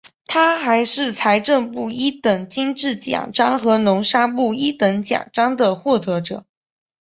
[0.25, 6.43] 他还是财政部一等金质奖章和农商部一等奖章的获得者。